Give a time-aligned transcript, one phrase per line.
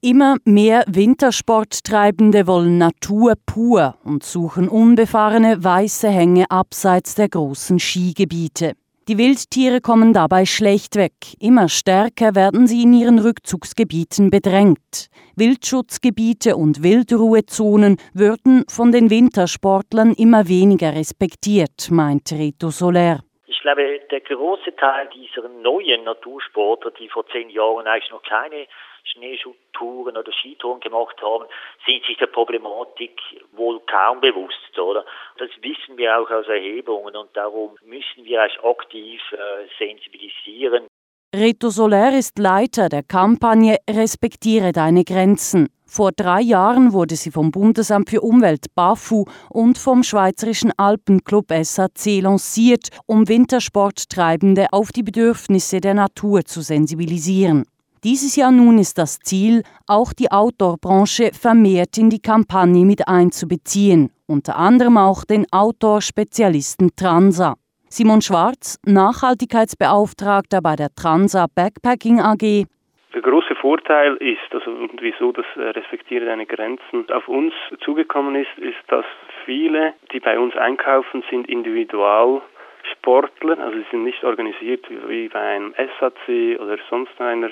[0.00, 8.74] Immer mehr Wintersporttreibende wollen Natur pur und suchen unbefahrene weiße Hänge abseits der großen Skigebiete.
[9.08, 11.14] Die Wildtiere kommen dabei schlecht weg.
[11.40, 15.08] Immer stärker werden sie in ihren Rückzugsgebieten bedrängt.
[15.34, 23.24] Wildschutzgebiete und Wildruhezonen würden von den Wintersportlern immer weniger respektiert, meint Reto Soler.
[23.46, 28.68] Ich glaube, der große Teil dieser neuen Natursportler, die vor zehn Jahren eigentlich noch keine
[29.12, 31.46] Schneeschuhtouren oder Skitouren gemacht haben,
[31.86, 33.20] sind sich der Problematik
[33.52, 35.04] wohl kaum bewusst, oder?
[35.38, 40.86] Das wissen wir auch aus Erhebungen und darum müssen wir eigentlich aktiv äh, sensibilisieren.
[41.36, 45.68] Reto Soler ist Leiter der Kampagne Respektiere deine Grenzen.
[45.84, 52.22] Vor drei Jahren wurde sie vom Bundesamt für Umwelt BAFU und vom Schweizerischen Alpenclub SAC
[52.22, 57.66] lanciert, um Wintersporttreibende auf die Bedürfnisse der Natur zu sensibilisieren.
[58.04, 64.10] Dieses Jahr nun ist das Ziel, auch die Outdoor-Branche vermehrt in die Kampagne mit einzubeziehen,
[64.28, 67.54] unter anderem auch den Outdoor-Spezialisten Transa.
[67.88, 72.66] Simon Schwarz, Nachhaltigkeitsbeauftragter bei der Transa Backpacking AG.
[73.14, 78.58] Der große Vorteil ist, also wieso das äh, Respektiere deine Grenzen auf uns zugekommen ist,
[78.58, 79.06] ist, dass
[79.44, 82.42] viele, die bei uns einkaufen, sind individual
[82.92, 87.50] Sportler, also sie sind nicht organisiert wie bei einem SAC oder sonst einer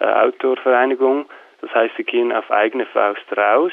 [0.00, 1.26] äh, Outdoor-Vereinigung.
[1.60, 3.72] Das heißt, sie gehen auf eigene Faust raus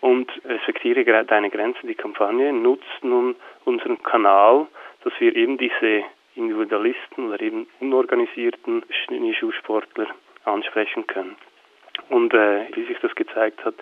[0.00, 3.34] und respektiere deine Grenzen, die Kampagne, nutzt nun
[3.64, 4.66] unseren Kanal,
[5.02, 6.04] dass wir eben diese
[6.36, 10.06] Individualisten oder eben unorganisierten Schneeschuhsportler
[10.44, 11.36] ansprechen können.
[12.08, 13.74] Und äh, wie sich das gezeigt hat,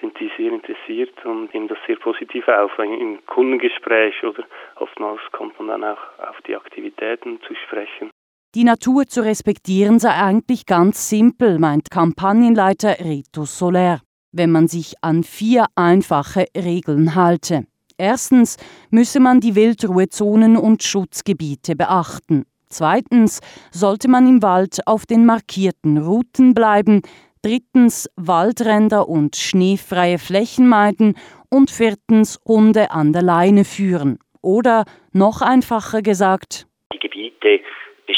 [0.00, 2.78] sind die sehr interessiert und nehmen das sehr positiv auf.
[2.78, 4.44] Im Kundengespräch oder
[4.76, 8.10] oftmals kommt man dann auch auf die Aktivitäten zu sprechen.
[8.56, 14.00] Die Natur zu respektieren sei eigentlich ganz simpel, meint Kampagnenleiter Rito Soler,
[14.32, 17.66] wenn man sich an vier einfache Regeln halte.
[17.98, 18.56] Erstens
[18.88, 22.46] müsse man die Wildruhezonen und Schutzgebiete beachten.
[22.70, 27.02] Zweitens sollte man im Wald auf den markierten Routen bleiben.
[27.42, 31.18] Drittens Waldränder und schneefreie Flächen meiden.
[31.50, 34.18] Und viertens Hunde an der Leine führen.
[34.40, 37.60] Oder noch einfacher gesagt, die Gebiete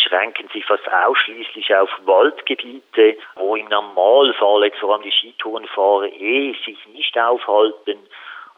[0.08, 6.54] beschränken sich fast ausschließlich auf Waldgebiete, wo im Normalfall jetzt vor allem die Skitourenfahrer eh
[6.64, 7.98] sich nicht aufhalten.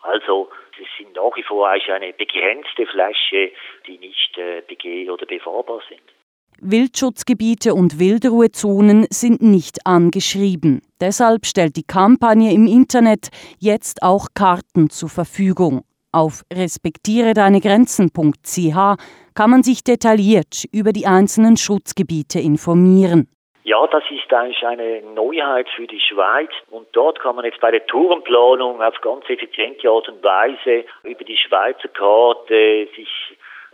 [0.02, 0.48] Also
[0.80, 3.52] es sind nach wie vor eigentlich eine begrenzte Fläche,
[3.86, 6.00] die nicht äh, begeh- oder befahrbar sind.
[6.62, 10.82] Wildschutzgebiete und Wildruhezonen sind nicht angeschrieben.
[11.00, 13.28] Deshalb stellt die Kampagne im Internet
[13.58, 15.84] jetzt auch Karten zur Verfügung.
[16.12, 18.75] Auf respektiere deine Grenzen.ch
[19.37, 23.28] kann man sich detailliert über die einzelnen Schutzgebiete informieren.
[23.62, 27.71] Ja, das ist eigentlich eine Neuheit für die Schweiz und dort kann man jetzt bei
[27.71, 33.09] der Tourenplanung auf ganz effiziente Art und Weise über die Schweizer Karte sich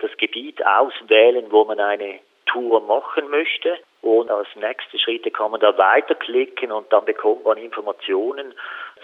[0.02, 3.78] das Gebiet auswählen, wo man eine Tour machen möchte.
[4.02, 8.54] Und als nächste Schritte kann man da weiterklicken und dann bekommt man Informationen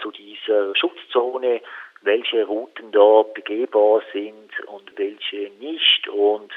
[0.01, 1.61] zu dieser Schutzzone,
[2.03, 6.51] welche Routen da begehbar sind und welche nicht und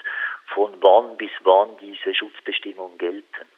[0.55, 3.56] von wann bis wann diese Schutzbestimmungen gelten.